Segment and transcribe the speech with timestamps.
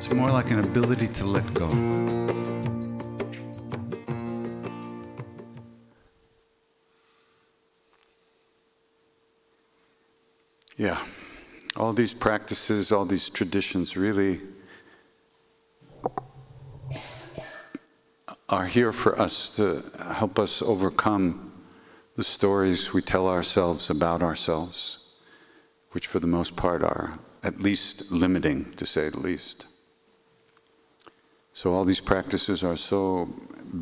[0.00, 1.68] It's more like an ability to let go.
[10.78, 11.04] Yeah.
[11.76, 14.40] All these practices, all these traditions really
[18.48, 19.82] are here for us to
[20.14, 21.52] help us overcome
[22.16, 25.00] the stories we tell ourselves about ourselves,
[25.90, 29.66] which for the most part are at least limiting, to say the least.
[31.60, 33.28] So, all these practices are so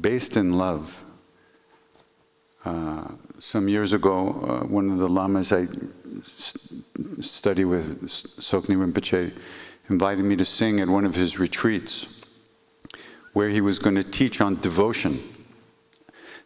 [0.01, 1.05] based in love.
[2.65, 3.07] Uh,
[3.39, 5.69] some years ago, uh, one of the lamas I
[6.27, 6.55] s-
[7.21, 9.33] study with, Tsoknyi Rinpoche,
[9.91, 12.09] invited me to sing at one of his retreats
[13.33, 15.23] where he was going to teach on devotion.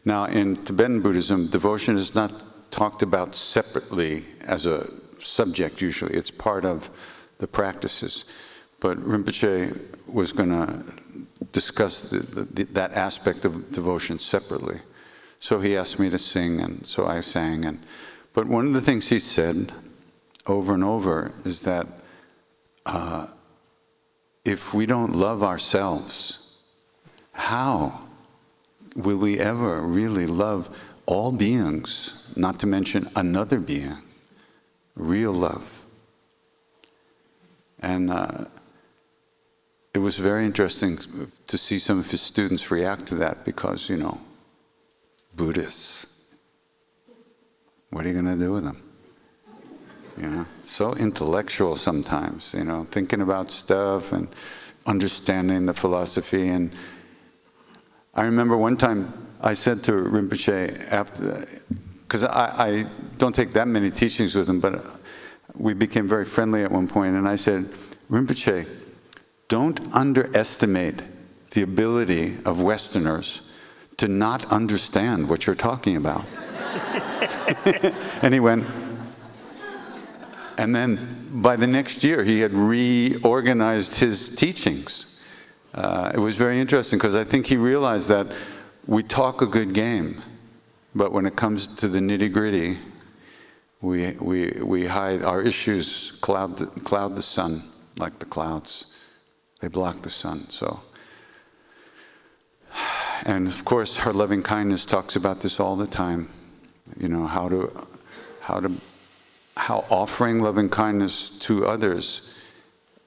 [0.05, 6.31] Now, in Tibetan Buddhism, devotion is not talked about separately as a subject usually, it's
[6.31, 6.91] part of
[7.39, 8.27] the practices.
[8.83, 10.83] But Rinpoche was going to
[11.53, 14.81] discuss the, the, that aspect of devotion separately.
[15.39, 17.65] So he asked me to sing, and so I sang.
[17.65, 17.79] And,
[18.33, 19.71] but one of the things he said
[20.49, 21.87] over and over is that
[22.85, 23.29] uh,
[24.45, 26.41] if we don't love ourselves,
[27.31, 28.01] how
[28.97, 30.69] will we ever really love
[31.07, 33.99] all beings, not to mention another being?
[34.97, 35.87] Real love.
[37.79, 38.47] And uh,
[39.95, 40.99] it was very interesting
[41.47, 44.21] to see some of his students react to that because, you know,
[45.37, 46.07] Buddhists.
[47.91, 48.83] What are you going to do with them?
[50.17, 54.29] You know, so intellectual sometimes, you know, thinking about stuff and
[54.87, 56.49] understanding the philosophy.
[56.49, 56.73] And
[58.15, 61.47] I remember one time I said to Rinpoche after,
[62.03, 62.87] because I, I
[63.19, 64.85] don't take that many teachings with him, but
[65.55, 67.71] we became very friendly at one point, and I said,
[68.11, 68.67] Rinpoche,
[69.53, 71.03] don't underestimate
[71.51, 73.43] the ability of Westerners
[73.99, 76.25] to not understand what you're talking about.
[78.23, 78.67] and he went,
[80.57, 85.21] and then by the next year, he had reorganized his teachings.
[85.75, 88.29] Uh, it was very interesting because I think he realized that
[88.87, 90.23] we talk a good game,
[90.95, 92.79] but when it comes to the nitty gritty,
[93.83, 97.65] we, we, we hide our issues, cloud the, cloud the sun
[97.99, 98.87] like the clouds.
[99.63, 100.51] They block the sun.
[100.51, 100.81] So,
[103.25, 106.29] and of course, her loving kindness talks about this all the time.
[106.99, 107.87] You know how to,
[108.41, 108.73] how to,
[109.57, 112.23] how offering loving kindness to others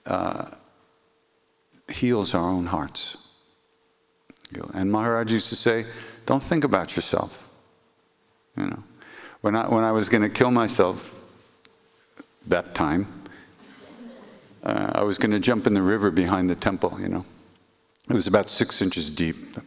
[0.06, 0.52] uh,
[1.90, 3.18] heals our own hearts.
[4.74, 5.86] And Maharaj used to say,
[6.26, 7.50] "Don't think about yourself."
[8.56, 8.84] You know,
[9.42, 11.16] when I when I was going to kill myself,
[12.48, 13.25] that time,
[14.66, 16.98] uh, I was going to jump in the river behind the temple.
[17.00, 17.26] You know,
[18.10, 19.58] it was about six inches deep.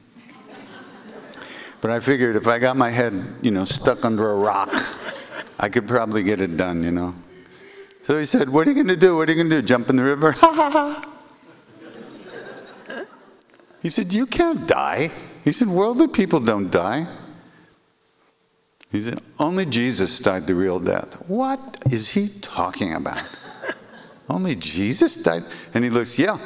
[1.81, 4.73] But I figured if I got my head, you know, stuck under a rock,
[5.59, 6.83] I could probably get it done.
[6.83, 7.15] You know.
[8.03, 9.17] So he said, "What are you going to do?
[9.17, 9.67] What are you going to do?
[9.67, 11.09] Jump in the river?" Ha ha ha.
[13.83, 15.11] He said, You can't die.
[15.44, 17.06] He said, Worldly people don't die.
[18.91, 21.15] He said, Only Jesus died the real death.
[21.29, 23.23] What is he talking about?
[24.29, 25.45] Only Jesus died?
[25.75, 26.39] And he looks, Yeah.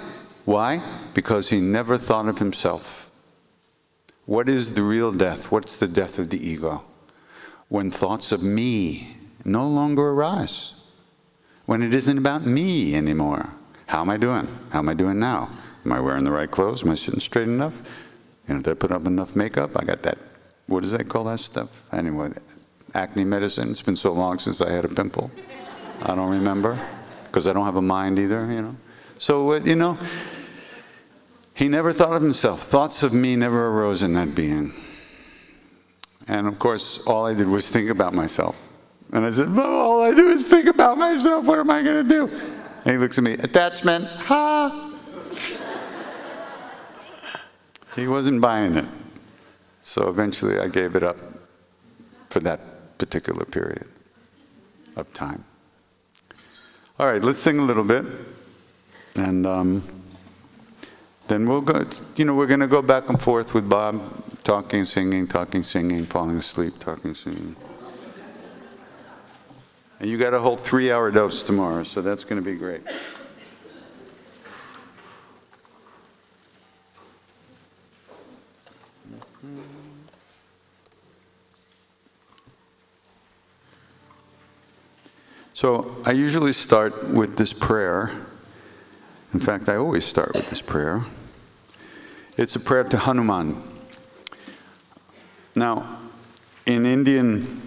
[0.44, 0.82] Why?
[1.14, 3.10] Because he never thought of himself.
[4.26, 5.52] What is the real death?
[5.52, 6.84] What's the death of the ego?
[7.68, 10.74] When thoughts of me no longer arise.
[11.66, 13.50] When it isn't about me anymore.
[13.86, 14.48] How am I doing?
[14.70, 15.50] How am I doing now?
[15.84, 16.82] Am I wearing the right clothes?
[16.82, 17.74] Am I sitting straight enough?
[18.48, 19.70] You know, did I put up enough makeup?
[19.76, 20.18] I got that,
[20.66, 21.70] what does they call that stuff?
[21.92, 22.30] Anyway,
[22.94, 23.70] acne medicine.
[23.70, 25.30] It's been so long since I had a pimple.
[26.02, 26.78] I don't remember,
[27.32, 28.76] because I don't have a mind either, you know.
[29.16, 29.96] So, uh, you know,
[31.54, 32.62] He never thought of himself.
[32.62, 34.74] Thoughts of me never arose in that being.
[36.28, 38.60] And of course, all I did was think about myself.
[39.12, 41.46] And I said, well, all I do is think about myself.
[41.46, 42.28] What am I going to do?
[42.84, 44.92] And he looks at me, attachment, ha.
[47.96, 48.86] he wasn't buying it.
[49.82, 51.16] So eventually I gave it up
[52.30, 53.88] for that particular period
[54.96, 55.44] of time.
[57.02, 58.04] All right, let's sing a little bit.
[59.16, 59.82] And um,
[61.26, 61.84] then we'll go,
[62.14, 64.00] you know, we're going to go back and forth with Bob,
[64.44, 67.56] talking, singing, talking, singing, falling asleep, talking, singing.
[69.98, 72.82] And you got a whole three hour dose tomorrow, so that's going to be great.
[85.54, 88.10] So I usually start with this prayer.
[89.34, 91.04] In fact, I always start with this prayer.
[92.36, 93.62] It's a prayer to Hanuman.
[95.54, 95.98] Now,
[96.64, 97.60] in Indian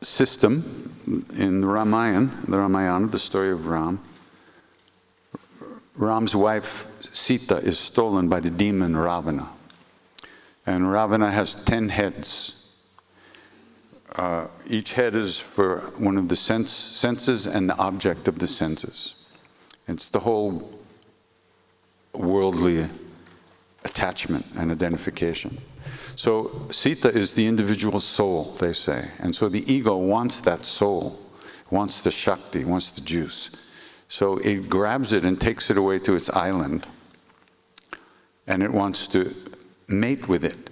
[0.00, 0.92] system,
[1.36, 4.00] in the Ramayana, the Ramayana, the story of Ram,
[5.96, 9.48] Ram's wife Sita is stolen by the demon Ravana.
[10.66, 12.63] And Ravana has ten heads.
[14.14, 18.46] Uh, each head is for one of the sense, senses and the object of the
[18.46, 19.14] senses.
[19.88, 20.70] It's the whole
[22.12, 22.88] worldly
[23.84, 25.58] attachment and identification.
[26.16, 29.10] So Sita is the individual soul, they say.
[29.18, 31.18] And so the ego wants that soul,
[31.70, 33.50] wants the Shakti, wants the juice.
[34.08, 36.86] So it grabs it and takes it away to its island.
[38.46, 39.34] And it wants to
[39.88, 40.70] mate with it.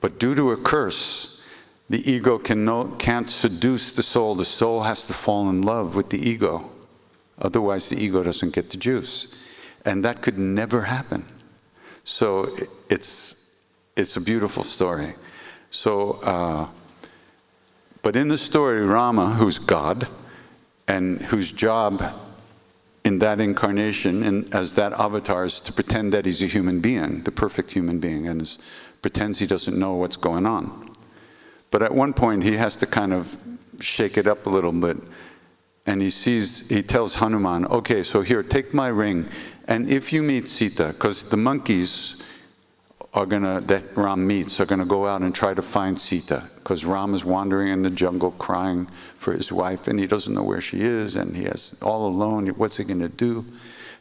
[0.00, 1.40] But due to a curse,
[1.90, 4.34] the ego can no, can't seduce the soul.
[4.34, 6.70] The soul has to fall in love with the ego.
[7.40, 9.28] Otherwise, the ego doesn't get the juice.
[9.84, 11.26] And that could never happen.
[12.04, 12.56] So
[12.88, 13.50] it's,
[13.96, 15.14] it's a beautiful story.
[15.70, 16.68] So, uh,
[18.02, 20.08] but in the story, Rama, who's God,
[20.88, 22.02] and whose job
[23.04, 27.32] in that incarnation as that avatar is to pretend that he's a human being, the
[27.32, 28.58] perfect human being, and is,
[29.00, 30.91] pretends he doesn't know what's going on.
[31.72, 33.36] But at one point, he has to kind of
[33.80, 34.98] shake it up a little bit.
[35.86, 39.26] And he sees, he tells Hanuman, okay, so here, take my ring.
[39.66, 42.16] And if you meet Sita, because the monkeys
[43.14, 46.84] are gonna, that Ram meets, are gonna go out and try to find Sita, because
[46.84, 48.86] Ram is wandering in the jungle crying
[49.18, 52.48] for his wife, and he doesn't know where she is, and he has all alone,
[52.48, 53.46] what's he gonna do?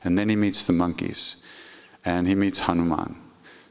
[0.04, 1.38] And then he meets the monkeys,
[2.04, 3.16] and he meets Hanuman.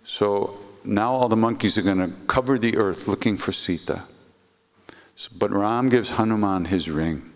[0.04, 4.04] So now all the monkeys are gonna cover the earth looking for Sita.
[5.16, 7.30] So, but Ram gives Hanuman his ring.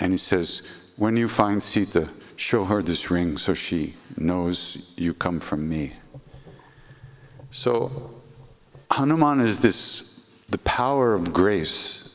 [0.00, 0.62] And he says,
[0.96, 5.92] When you find Sita, show her this ring so she knows you come from me.
[7.50, 8.12] So,
[8.90, 12.10] Hanuman is this the power of grace,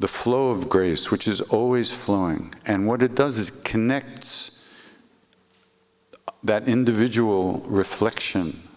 [0.00, 2.52] the flow of grace, which is always flowing.
[2.66, 4.61] And what it does is it connects
[6.44, 8.68] that individual reflection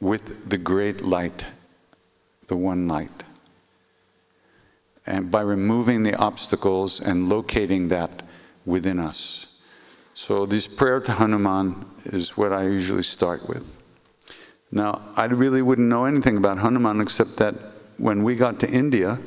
[0.00, 1.46] with the great light,
[2.48, 3.24] the one light
[5.06, 8.22] and by removing the obstacles and locating that
[8.64, 9.46] within us.
[10.14, 13.76] So this prayer to Hanuman is what I usually start with.
[14.70, 17.54] Now, I really wouldn't know anything about Hanuman except that
[17.98, 19.18] when we got to India,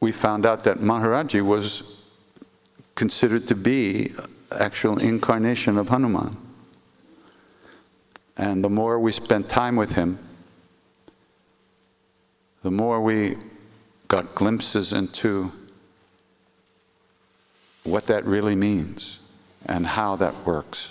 [0.00, 1.82] we found out that Maharaji was
[2.94, 4.12] considered to be
[4.50, 6.36] actual incarnation of Hanuman.
[8.36, 10.18] And the more we spent time with him,
[12.62, 13.36] the more we
[14.08, 15.52] got glimpses into
[17.84, 19.18] what that really means
[19.66, 20.90] and how that works.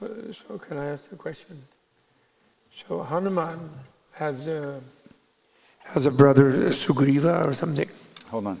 [0.00, 1.62] So, can I ask a question?
[2.74, 3.70] So Hanuman
[4.12, 4.80] has a,
[5.84, 7.88] has a brother Sugriva or something.
[8.30, 8.60] Hold on.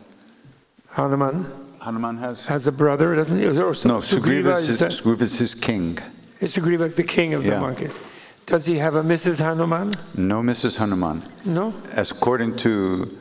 [0.90, 1.46] Hanuman
[1.80, 2.44] Hanuman has?
[2.44, 3.46] has a brother, doesn't he?
[3.46, 5.98] Or No, Sugriva is, is, his, Sugriva is his king.
[6.42, 7.98] Sugriva is the king of the monkeys.
[8.44, 9.40] Does he have a Mrs.
[9.40, 9.92] Hanuman?
[10.16, 10.76] No Mrs.
[10.76, 11.72] Hanuman, No?
[11.92, 13.16] as according to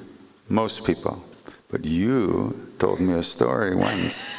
[0.50, 1.24] most people.
[1.70, 4.36] But you told me a story once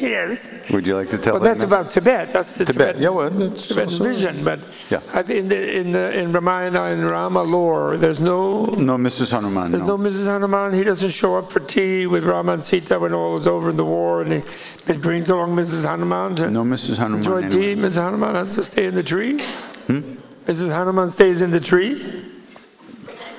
[0.00, 0.52] Yes.
[0.70, 1.66] Would you like to tell Well, that that's now?
[1.66, 2.30] about Tibet.
[2.30, 2.94] That's the Tibet.
[2.96, 4.44] Tibetan, Yeah, well, that's Tibetan also- vision.
[4.44, 5.00] But Yeah.
[5.28, 9.30] In the in the in Ramayana and Rama lore, there's no No, Mrs.
[9.30, 9.70] Hanuman.
[9.72, 10.26] there's no Mrs.
[10.26, 10.72] Hanuman.
[10.72, 13.76] He doesn't show up for tea with Rama and Sita when all is over in
[13.76, 14.42] the war, and he,
[14.90, 15.84] he brings along Mrs.
[15.84, 16.96] Hanuman to No, Mrs.
[16.96, 17.18] Hanuman.
[17.18, 17.74] enjoy anyway.
[17.74, 17.80] tea.
[17.80, 17.96] Mrs.
[18.02, 19.42] Hanuman has to stay in the tree.
[19.86, 20.00] Hmm?
[20.46, 20.70] Mrs.
[20.72, 22.24] Hanuman stays in the tree.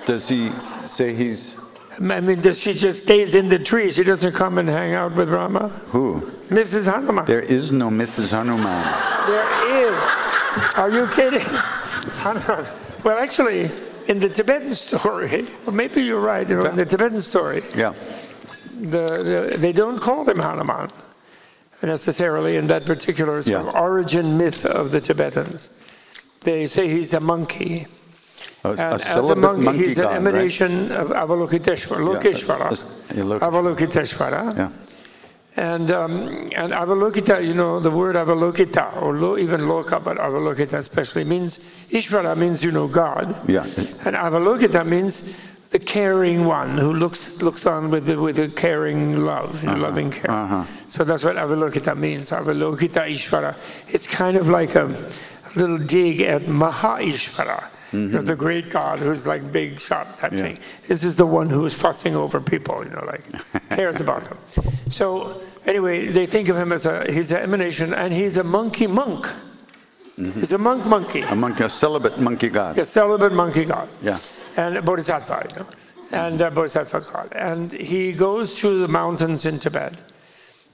[0.06, 0.52] Does he
[0.86, 1.56] say he's
[2.00, 3.92] I mean, does she just stays in the tree?
[3.92, 5.70] She doesn't come and hang out with Rama.
[5.88, 6.22] who?
[6.50, 6.92] Mrs.
[6.92, 7.26] Hanuman.
[7.26, 8.32] There is no Mrs.
[8.32, 8.84] Hanuman.
[9.28, 10.76] There is.
[10.78, 11.40] Are you kidding?
[12.24, 12.66] Hanuman.
[13.04, 13.70] Well, actually,
[14.08, 16.50] in the Tibetan story, well, maybe you're right.
[16.50, 17.94] You know, in the Tibetan story, Yeah.
[18.80, 20.90] the, the, they don't call him Hanuman
[21.84, 25.70] necessarily in that particular sort of origin myth of the Tibetans.
[26.42, 27.88] They say he's a monkey.
[28.64, 30.18] A, a And as a monkey, monkey he's an god, right?
[30.18, 31.98] emanation of Avalokiteshvara.
[32.22, 32.86] Lokeshvara.
[33.12, 34.58] Yeah, yeah, Lok- Avalokiteshvara.
[34.58, 34.70] Yeah.
[35.58, 40.74] And, um, and Avalokita, you know, the word Avalokita, or lo, even Loka, but Avalokita
[40.78, 41.60] especially, means,
[41.92, 43.36] Ishvara means, you know, God.
[43.50, 43.64] Yeah.
[44.06, 45.38] And Avalokita means
[45.72, 49.76] the caring one who looks looks on with, the, with a caring love, you know,
[49.78, 50.32] loving care.
[50.32, 50.66] uh-huh.
[50.88, 53.56] So that's what Avalokita means, Avalokita Ishvara.
[53.90, 54.86] It's kind of like a
[55.56, 57.66] little dig at Maha Ishvara.
[57.92, 60.36] You know, the great God who's like big shot type Mm-hmm.
[60.46, 60.54] Yeah.
[60.54, 60.58] thing.
[60.88, 63.24] This is the one who is fussing over people, you know, like
[63.70, 64.38] cares about them.
[64.90, 68.88] So anyway, they think of him as a he's an emanation, and he's a monkey
[68.88, 69.26] monk.
[70.18, 70.40] Mm-hmm.
[70.40, 72.78] He's a monk monkey, A monkey, a celibate monkey god.
[72.78, 74.18] a celibate monkey god, Yeah.
[74.58, 75.66] and a bodhisattva, you know,
[76.12, 77.30] and a bodhisattva god.
[77.36, 79.96] And he goes to the mountains in Tibet,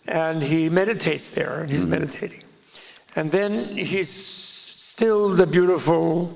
[0.08, 1.90] and he meditates there, and he's Mm-hmm.
[2.00, 2.44] meditating,
[3.16, 6.36] and then he's still the beautiful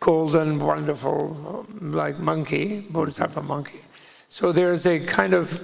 [0.00, 3.80] golden, wonderful, like monkey, bodhisattva monkey.
[4.28, 5.60] So there's a kind of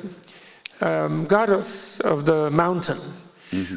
[0.81, 2.99] um, goddess of the mountain,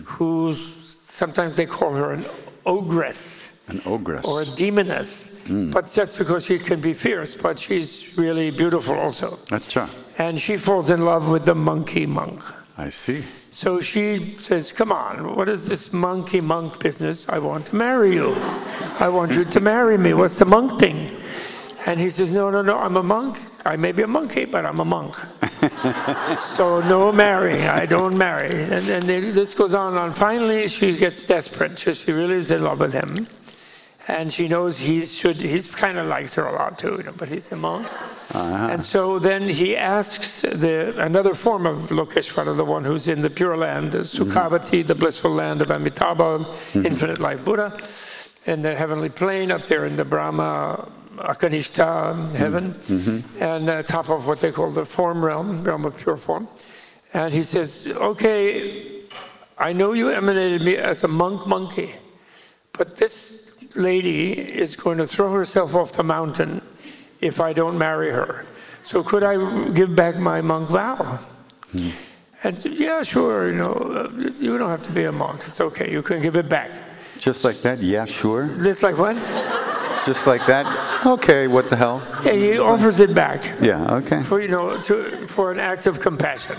[0.06, 2.26] who sometimes they call her an
[2.66, 4.24] ogress An ogress.
[4.26, 9.32] or a demoness, but just because she can be fierce, but she's really beautiful also.
[9.52, 9.90] Acha.
[10.18, 12.42] And she falls in love with the monkey monk.
[12.78, 13.22] I see.
[13.56, 17.30] So she says, Come on, what is this monkey monk business?
[17.30, 18.34] I want to marry you.
[19.00, 20.14] I want you to marry me.
[20.14, 21.16] What's the monk thing?
[21.86, 23.40] And he says, No, no, no, I'm a monk.
[23.64, 25.16] I may be a monkey, but I'm a monk.
[26.38, 27.62] so no marrying.
[27.62, 28.50] I don't marry.
[28.62, 30.14] And then this goes on and on.
[30.16, 31.80] Finally, she gets desperate.
[31.80, 33.26] She she really is in love with him.
[34.08, 37.14] And she knows he should, he's kind of likes her a lot too, you know,
[37.18, 37.88] but he's a monk.
[38.36, 38.68] Uh-huh.
[38.72, 43.30] And so then he asks the, another form of Lokeshvara, the one who's in the
[43.30, 44.24] Pure Land, the mm-hmm.
[44.24, 46.86] Sukhavati, the blissful land of Amitabha, mm-hmm.
[46.86, 47.76] infinite life Buddha,
[48.46, 53.44] in the heavenly plane up there in the Brahma Akanishta heaven, mm-hmm.
[53.44, 56.48] and uh, top of what they call the form realm, realm of pure form.
[57.14, 59.04] And he says, Okay,
[59.58, 61.96] I know you emanated me as a monk monkey,
[62.74, 63.45] but this
[63.76, 66.62] lady is going to throw herself off the mountain
[67.22, 68.46] if I don't marry her.
[68.84, 71.20] So could I give back my monk vow?
[71.72, 71.90] Hmm.
[72.44, 75.44] And yeah, sure, you know, you don't have to be a monk.
[75.48, 76.72] It's okay, you can give it back.
[77.18, 77.80] Just like that?
[77.82, 78.48] Yeah, sure.
[78.62, 79.16] Just like what?
[80.06, 80.66] Just like that?
[81.06, 82.04] Okay, what the hell?
[82.24, 84.22] Yeah, he offers it back Yeah, okay.
[84.24, 86.56] for you know to for an act of compassion,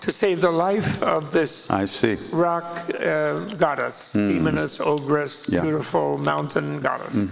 [0.00, 2.16] to save the life of this I see.
[2.32, 2.64] rock
[3.00, 5.48] uh, goddess, demoness, ogress.
[5.48, 5.58] Yeah.
[5.60, 5.68] Mm-hmm.
[5.68, 7.26] beautiful mountain goddess.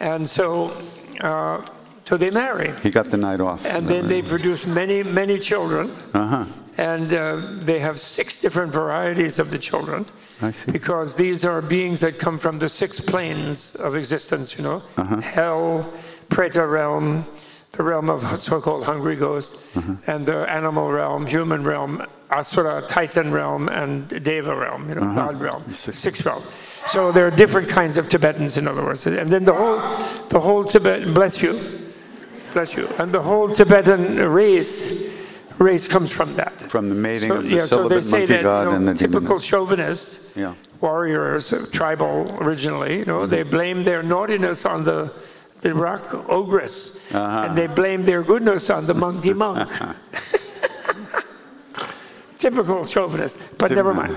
[0.00, 0.72] And so,
[1.20, 1.64] uh,
[2.04, 2.74] so they marry.
[2.82, 3.64] He got the night off.
[3.66, 5.90] And then they produce many, many children.
[6.14, 6.44] Uh huh.
[6.78, 7.36] And uh,
[7.68, 10.06] they have six different varieties of the children.
[10.40, 10.72] I see.
[10.72, 15.20] Because these are beings that come from the six planes of existence, you know Uh-huh.
[15.20, 15.92] hell,
[16.30, 17.24] Preta realm,
[17.72, 19.94] the realm of so called hungry ghosts, Uh-huh.
[20.06, 25.14] and the animal realm, human realm, Asura, Titan realm, and Deva realm, you know, Uh-huh.
[25.32, 26.44] God realm, six realms.
[26.88, 29.06] So there are different kinds of Tibetans, in other words.
[29.06, 29.80] And then the whole,
[30.28, 31.52] the whole Tibet, bless you,
[32.52, 35.10] bless you, and the whole Tibetan race
[35.58, 36.52] race comes from that.
[36.70, 38.88] From the mating So, of the yeah, so they say that god you know, and
[38.88, 40.54] the typical chauvinists, Yeah.
[40.80, 45.12] warriors, tribal originally, you know, they blame their naughtiness on the
[45.62, 47.46] the rock ogress, Uh-huh.
[47.46, 49.68] and they blame their goodness on the monkey monk.
[52.38, 54.16] Typical chauvinist, but never mind.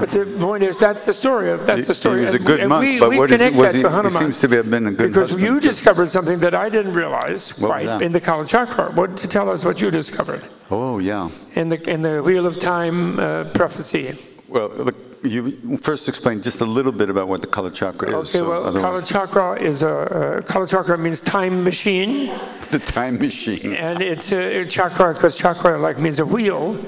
[0.00, 1.50] But the point is, that's the story.
[1.50, 2.20] Of, that's the story.
[2.20, 3.82] He was a good and monk, we, but we what is connect was that he,
[3.82, 5.42] to he seems to have been a good Because husband.
[5.46, 8.90] you discovered something that I didn't realize What quite in the Kala Chakra.
[8.92, 11.28] What to tell us what you discovered Oh, yeah.
[11.54, 14.16] in the in the Wheel of Time uh, prophecy?
[14.48, 14.96] Well, look,
[15.26, 18.14] you first explain just a little bit about what the Kala Chakra is.
[18.14, 22.32] Okay, so well, Kala otherwise- Chakra is a uh, Kala Chakra means time machine,
[22.70, 23.74] the time machine.
[23.74, 26.78] and it's a, a chakra because chakra like means a wheel,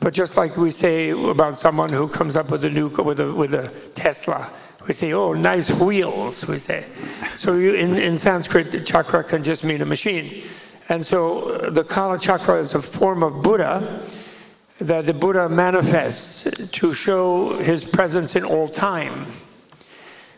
[0.00, 3.32] But just like we say about someone who comes up with a new with a
[3.32, 4.48] with a Tesla,
[4.86, 6.84] we say, "Oh, nice wheels." We say.
[7.36, 10.26] So you, in in Sanskrit, chakra can just mean a machine,
[10.88, 11.18] and so
[11.50, 13.80] uh, the Kala chakra is a form of Buddha
[14.78, 19.26] that the Buddha manifests to show his presence in all time.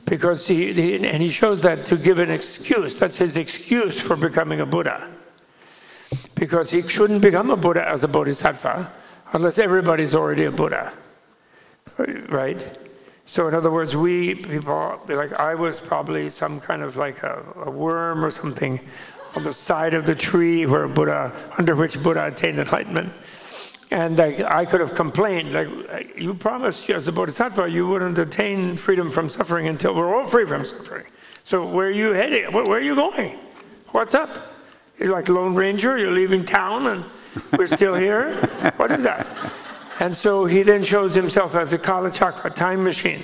[0.06, 2.98] Because he, he and he shows that to give an excuse.
[2.98, 5.08] That's his excuse for becoming a Buddha.
[6.34, 8.90] Because he shouldn't become a Buddha as a bodhisattva
[9.32, 10.92] unless everybody's already a Buddha.
[12.28, 12.78] Right?
[13.26, 17.44] So, in other words, we people, like I was probably some kind of like a,
[17.66, 18.80] a worm or something
[19.36, 23.12] on the side of the tree where Buddha, under which Buddha attained enlightenment.
[23.90, 28.76] And like, I could have complained, like, you promised as a bodhisattva you wouldn't attain
[28.76, 31.04] freedom from suffering until we're all free from suffering.
[31.44, 32.52] So where are you heading?
[32.52, 33.36] Where are you going?
[33.90, 34.54] What's up?
[34.98, 37.04] You're like Lone Ranger, you're leaving town and
[37.58, 38.34] we're still here?
[38.76, 39.26] What is that?
[39.98, 43.22] And so he then shows himself as a Kala Chakra, time machine.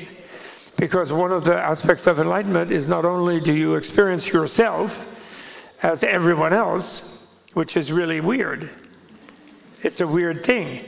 [0.77, 5.13] Because one of the aspects of enlightenment is not only do you experience yourself
[5.83, 8.69] as everyone else, which is really weird
[9.87, 10.85] it's a weird thing.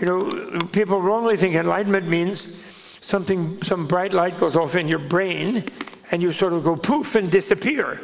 [0.00, 2.62] You know, people wrongly think enlightenment means
[3.02, 5.64] something, some bright light goes off in your brain
[6.10, 8.00] and you sort of go poof and disappear.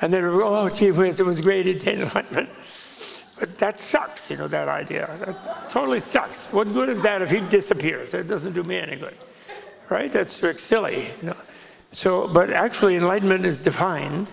[0.00, 2.48] And then, oh, gee whiz, it was great enlightenment.
[3.40, 5.10] But that sucks, you know, that idea.
[5.24, 6.46] That totally sucks.
[6.52, 8.14] What good is that if he disappears?
[8.14, 9.14] It doesn't do me any good,
[9.88, 10.10] right?
[10.12, 11.10] That's silly.
[11.22, 11.36] Know?
[11.92, 14.30] So, but actually, enlightenment is defined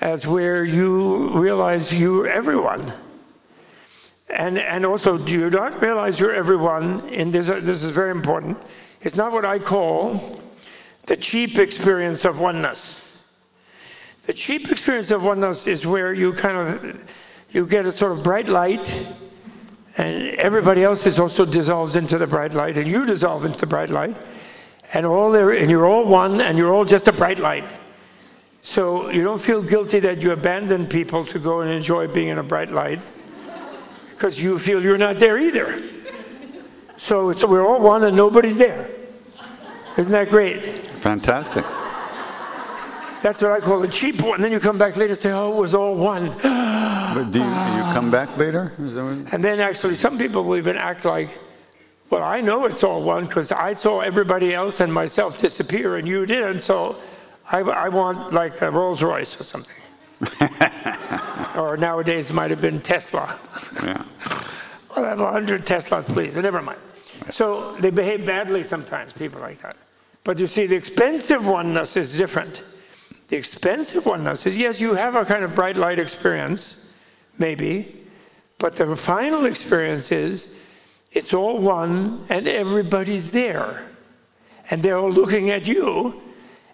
[0.00, 2.92] as where you realize you're everyone.
[4.28, 7.08] And, and also, do you not realize you're everyone?
[7.10, 8.58] And this, this is very important.
[9.00, 10.40] It's not what I call
[11.06, 13.02] the cheap experience of oneness.
[14.22, 17.10] The cheap experience of oneness is where you kind of
[17.50, 19.06] you get a sort of bright light,
[19.96, 23.66] and everybody else is also dissolves into the bright light, and you dissolve into the
[23.66, 24.18] bright light,
[24.92, 27.72] and all there, and you're all one, and you're all just a bright light.
[28.62, 32.38] So you don't feel guilty that you abandon people to go and enjoy being in
[32.38, 32.98] a bright light
[34.16, 35.82] because you feel you're not there either.
[36.96, 38.88] So it's, we're all one and nobody's there.
[39.98, 40.64] Isn't that great?
[40.64, 41.64] Fantastic.
[43.20, 44.36] That's what I call a cheap one.
[44.36, 46.28] And Then you come back later and say, oh, it was all one.
[46.38, 48.72] But do you, you come back later?
[48.78, 51.38] And then actually, some people will even act like,
[52.08, 56.08] well, I know it's all one because I saw everybody else and myself disappear and
[56.08, 56.60] you didn't.
[56.60, 56.96] So
[57.50, 59.74] I, I want like a Rolls Royce or something.
[61.56, 63.38] or nowadays might have been Tesla.
[63.82, 64.04] Yeah.
[64.96, 66.38] I'll have 100 Teslas, please.
[66.38, 66.80] Oh, never mind.
[67.30, 69.76] So they behave badly sometimes, people like that.
[70.24, 72.64] But you see, the expensive oneness is different.
[73.28, 76.86] The expensive oneness is yes, you have a kind of bright light experience,
[77.38, 78.06] maybe,
[78.58, 80.48] but the final experience is
[81.12, 83.88] it's all one and everybody's there.
[84.70, 86.20] And they're all looking at you,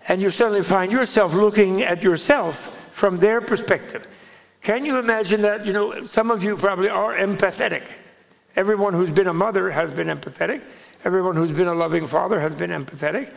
[0.09, 4.07] and you suddenly find yourself looking at yourself from their perspective.
[4.63, 5.67] Can you imagine that?
[5.67, 7.89] You know, some of you probably are empathetic.
[8.55, 10.63] Everyone who's been a mother has been empathetic.
[11.05, 13.33] Everyone who's been a loving father has been empathetic,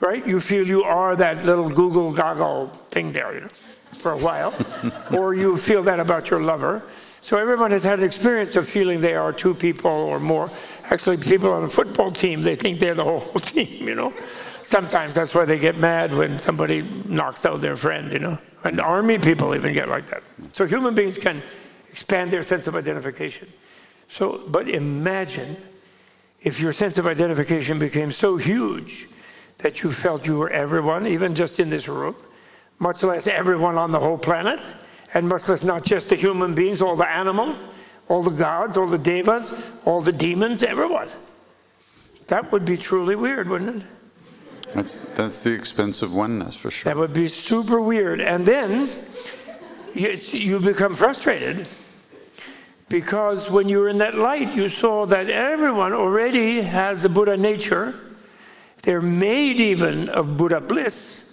[0.00, 0.26] right?
[0.26, 3.48] You feel you are that little Google goggle thing there, you know,
[3.98, 4.54] for a while.
[5.12, 6.82] or you feel that about your lover.
[7.20, 10.48] So everyone has had an experience of feeling they are two people or more.
[10.84, 14.14] Actually, people on a football team, they think they're the whole team, you know.
[14.62, 18.38] Sometimes that's why they get mad when somebody knocks out their friend, you know.
[18.64, 20.22] And army people even get like that.
[20.52, 21.42] So human beings can
[21.90, 23.48] expand their sense of identification.
[24.08, 25.56] So, but imagine
[26.42, 29.08] if your sense of identification became so huge
[29.58, 32.16] that you felt you were everyone, even just in this room,
[32.78, 34.60] much less everyone on the whole planet,
[35.14, 37.68] and much less not just the human beings, all the animals,
[38.08, 41.08] all the gods, all the devas, all the demons, everyone.
[42.28, 43.88] That would be truly weird, wouldn't it?
[44.74, 46.92] That's, that's the expensive oneness for sure.
[46.92, 48.20] That would be super weird.
[48.20, 48.88] And then
[49.94, 51.66] you, you become frustrated
[52.88, 57.36] because when you were in that light, you saw that everyone already has the Buddha
[57.36, 57.94] nature.
[58.82, 61.32] They're made even of Buddha bliss.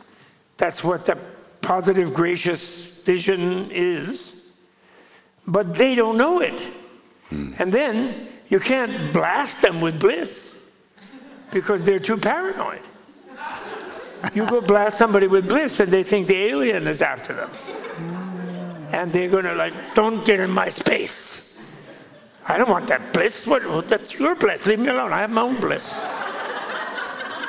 [0.58, 1.18] That's what the
[1.62, 4.34] positive, gracious vision is.
[5.46, 6.60] But they don't know it.
[7.30, 7.54] Hmm.
[7.60, 10.54] And then you can't blast them with bliss
[11.52, 12.82] because they're too paranoid.
[14.34, 17.50] You go blast somebody with bliss and they think the alien is after them.
[18.92, 21.60] And they're going to like, don't get in my space.
[22.48, 23.46] I don't want that bliss.
[23.46, 24.66] What, that's your bliss.
[24.66, 25.12] Leave me alone.
[25.12, 26.00] I have my own bliss.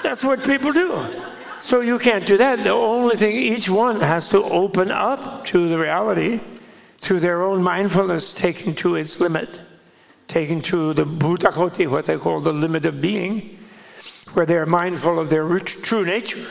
[0.03, 1.07] That's what people do.
[1.63, 2.65] So you can't do that.
[2.65, 6.41] The only thing, each one has to open up to the reality
[6.99, 9.61] through their own mindfulness taken to its limit.
[10.29, 13.59] taken to the Bhutakoti, what they call the limit of being,
[14.35, 16.45] where they are mindful of their ru- true nature.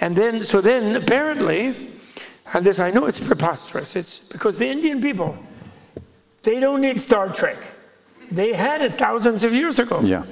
[0.00, 1.92] And then, so then apparently,
[2.52, 5.36] and this I know it's preposterous, it's because the Indian people,
[6.42, 7.56] they don't need Star Trek.
[8.30, 10.00] They had it thousands of years ago.
[10.02, 10.24] Yeah.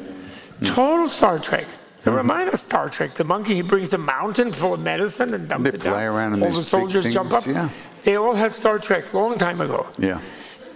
[0.64, 1.64] Total Star Trek.
[2.04, 3.12] They remind us Star Trek.
[3.12, 6.14] The monkey, he brings a mountain full of medicine and dumps They it fly down.
[6.14, 7.46] around All the soldiers jump up.
[7.46, 7.68] yeah.
[8.02, 9.86] They all had Star Trek long time ago.
[9.96, 10.20] Yeah.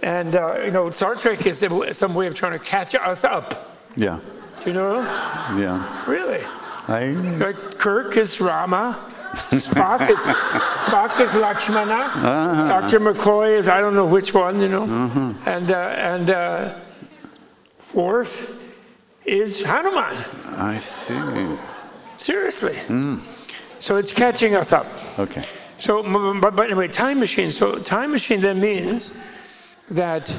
[0.01, 3.77] And, uh, you know, Star Trek is some way of trying to catch us up.
[3.95, 4.19] Yeah.
[4.61, 4.99] Do you know?
[5.57, 6.05] Yeah.
[6.09, 6.43] Really?
[6.87, 7.05] I,
[7.37, 8.99] Like Kirk is Rama.
[9.33, 10.17] Spock is
[10.85, 12.11] Spock is Lakshmana.
[12.67, 12.99] Dr.
[12.99, 14.83] McCoy is I don't know which one, you know.
[15.45, 16.73] And uh, and uh,
[17.93, 18.59] Worf
[19.25, 20.15] is Hanuman.
[20.57, 21.57] I see.
[22.17, 22.75] Seriously.
[23.79, 24.87] So it's catching us up.
[25.19, 25.43] Okay.
[25.77, 26.03] So,
[26.41, 27.51] but, but anyway, time machine.
[27.51, 29.13] So, time machine then means
[29.89, 30.35] that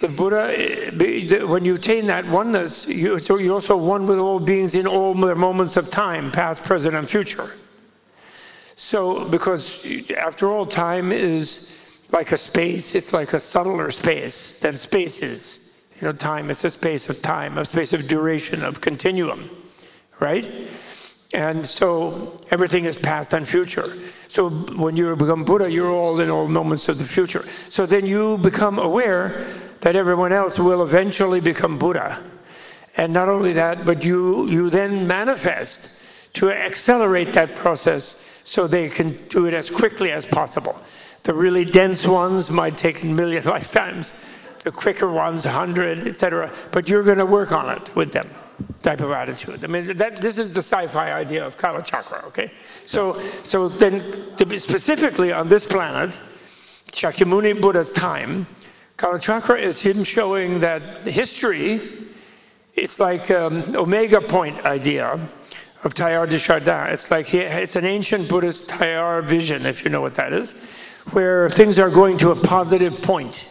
[0.00, 4.86] the Buddha, eh, when you attain that oneness, you're also one with all beings in
[4.86, 7.50] all their moments of time, past, present, and future.
[8.76, 9.84] So, because
[10.16, 15.74] after all, time is like a space, it's like a subtler space than space is.
[16.00, 19.50] You know, time, it's a space of time, a space of duration, of continuum,
[20.20, 20.48] right?
[21.34, 23.84] And so everything is past and future.
[24.28, 27.44] So when you become Buddha, you're all in all moments of the future.
[27.68, 29.44] So then you become aware
[29.80, 32.22] that everyone else will eventually become Buddha.
[32.96, 36.02] And not only that, but you, you then manifest
[36.34, 40.78] to accelerate that process so they can do it as quickly as possible.
[41.22, 44.14] The really dense ones might take a million lifetimes,
[44.64, 46.52] the quicker ones, 100, etc.
[46.72, 48.28] But you're going to work on it with them,
[48.82, 49.64] type of attitude.
[49.64, 52.52] I mean, that, this is the sci-fi idea of Kala Chakra, okay?
[52.86, 56.18] So, so then, specifically on this planet,
[56.90, 58.46] Shakyamuni Buddha's time,
[58.98, 61.80] Kala Chakra is him showing that history,
[62.74, 65.20] it's like um, Omega Point idea
[65.84, 66.92] of de Chardin.
[66.92, 70.54] It's like he, it's an ancient Buddhist Teilhard vision, if you know what that is,
[71.12, 73.48] where things are going to a positive point,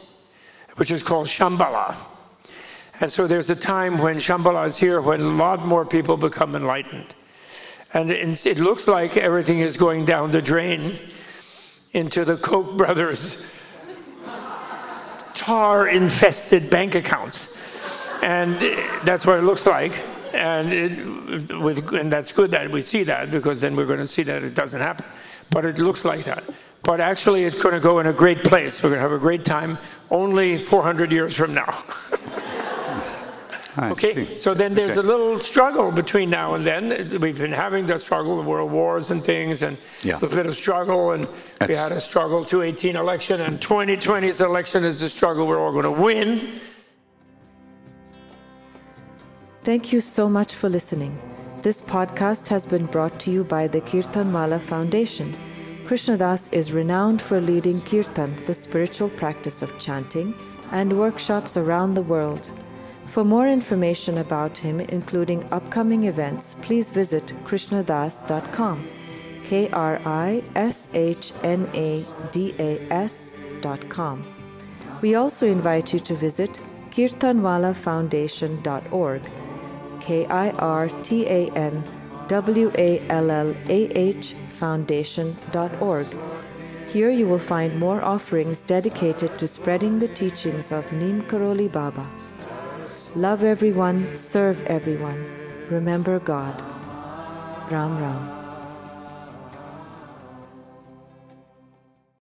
[0.76, 1.96] which is called Shambhala.
[3.00, 6.58] And so there's a time when Shambhala is here when a lot more people become
[6.58, 7.16] enlightened.
[7.94, 11.00] And it looks like everything is going down the drain
[11.94, 13.58] into the Koch brothers'
[15.48, 17.58] tar infested bank accounts.
[18.22, 18.60] And
[19.06, 19.94] that's what it looks like.
[20.34, 24.08] And, it, with, and that's good that we see that because then we're going to
[24.08, 25.06] see that it doesn't happen.
[25.50, 26.44] But it looks like that.
[26.84, 28.84] But actually, it's going to go in a great place.
[28.84, 29.78] We're going to have a great time
[30.12, 31.82] only 400 years from now.
[33.80, 34.38] I Okay, see.
[34.40, 35.08] so then there's Okay.
[35.08, 37.20] a little struggle between now and then.
[37.22, 40.18] We've been having the struggle, the world wars and things, and Yeah.
[40.22, 41.28] a bit of struggle, and
[41.68, 45.84] we had a struggle 218 election, and 2020's election is a struggle we're all going
[45.86, 46.60] to win.
[49.64, 51.18] Thank you so much for listening.
[51.62, 55.36] This podcast has been brought to you by the Kirtan Wallah Foundation.
[55.86, 60.34] Krishna Das is renowned for leading kirtan, the spiritual practice of chanting,
[60.72, 62.50] and workshops around the world.
[63.08, 68.88] For more information about him, including upcoming events, please visit krishnadas.com.
[69.44, 74.24] K R I S H N A D A S.com.
[75.02, 76.60] We also invite you to visit
[76.92, 79.22] kirtanwallahfoundation.org.
[80.02, 81.84] K I R T A N
[82.28, 86.08] W A L L A H Foundation.org.
[86.90, 92.06] Here you will find more offerings dedicated to spreading the teachings of Neem Karoli Baba.
[93.16, 95.26] Love everyone, serve everyone,
[95.70, 96.62] remember God.
[97.72, 98.37] Ram Ram.